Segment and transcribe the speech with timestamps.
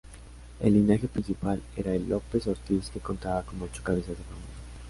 [0.61, 4.49] El linaje principal era el López-Ortiz que contaba con ocho cabezas de familia.